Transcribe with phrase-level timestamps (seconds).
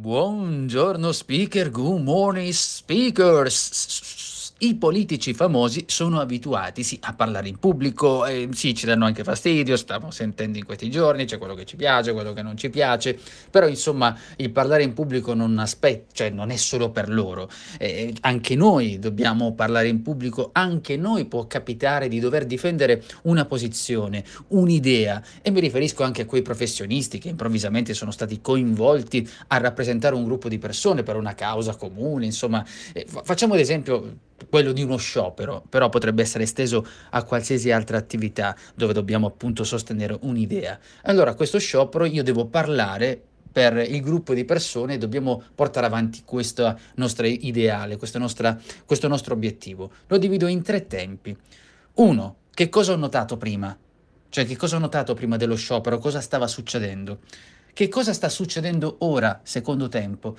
[0.00, 4.07] Buongiorno speaker, good morning speakers.
[4.60, 9.22] I politici famosi sono abituati sì, a parlare in pubblico, eh, sì, ci danno anche
[9.22, 12.68] fastidio, stiamo sentendo in questi giorni, c'è quello che ci piace, quello che non ci
[12.68, 13.16] piace,
[13.52, 17.48] però insomma il parlare in pubblico non, aspetta, cioè, non è solo per loro,
[17.78, 23.44] eh, anche noi dobbiamo parlare in pubblico, anche noi può capitare di dover difendere una
[23.44, 25.22] posizione, un'idea.
[25.40, 30.24] E mi riferisco anche a quei professionisti che improvvisamente sono stati coinvolti a rappresentare un
[30.24, 34.96] gruppo di persone per una causa comune, insomma, eh, facciamo ad esempio quello di uno
[34.96, 40.78] sciopero, però potrebbe essere esteso a qualsiasi altra attività dove dobbiamo appunto sostenere un'idea.
[41.02, 43.20] Allora, questo sciopero io devo parlare
[43.50, 49.08] per il gruppo di persone e dobbiamo portare avanti questo nostro ideale, questo, nostra, questo
[49.08, 49.90] nostro obiettivo.
[50.06, 51.36] Lo divido in tre tempi.
[51.94, 53.76] Uno, che cosa ho notato prima?
[54.28, 55.98] Cioè, che cosa ho notato prima dello sciopero?
[55.98, 57.20] Cosa stava succedendo?
[57.72, 60.36] Che cosa sta succedendo ora, secondo tempo?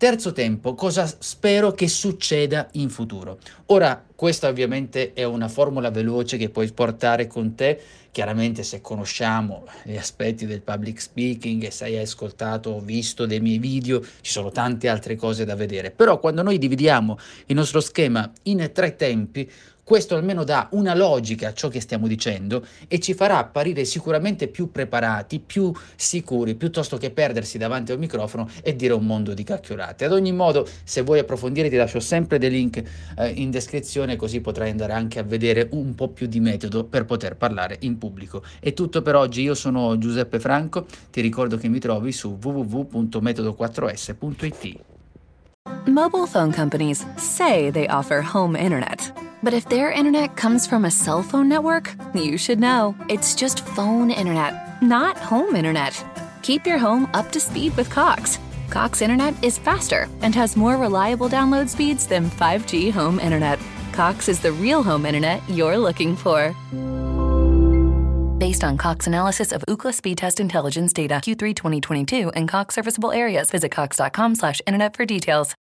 [0.00, 3.38] Terzo tempo, cosa spero che succeda in futuro?
[3.66, 9.64] Ora, questa ovviamente è una formula veloce che puoi portare con te, chiaramente se conosciamo
[9.82, 14.30] gli aspetti del public speaking e se hai ascoltato o visto dei miei video, ci
[14.30, 18.94] sono tante altre cose da vedere, però quando noi dividiamo il nostro schema in tre
[18.94, 19.50] tempi,
[19.90, 24.46] questo almeno dà una logica a ciò che stiamo dicendo e ci farà apparire sicuramente
[24.46, 29.42] più preparati, più sicuri, piuttosto che perdersi davanti al microfono e dire un mondo di
[29.42, 30.04] cacchiolate.
[30.04, 32.80] Ad ogni modo, se vuoi approfondire ti lascio sempre dei link
[33.18, 37.04] eh, in descrizione così potrai andare anche a vedere un po' più di metodo per
[37.04, 38.42] poter parlare in pubblico.
[38.58, 44.78] È tutto per oggi, io sono Giuseppe Franco, ti ricordo che mi trovi su www.metodo4s.it.
[45.86, 49.12] Mobile phone companies say they offer home internet.
[49.42, 52.94] But if their internet comes from a cell phone network, you should know.
[53.08, 56.04] It's just phone internet, not home internet.
[56.42, 58.38] Keep your home up to speed with Cox.
[58.68, 63.58] Cox internet is faster and has more reliable download speeds than 5G home internet.
[64.00, 66.56] Cox is the real home internet you're looking for.
[68.38, 73.12] Based on Cox analysis of Ookla speed test intelligence data Q3 2022 and Cox serviceable
[73.12, 75.54] areas, visit cox.com/internet for details.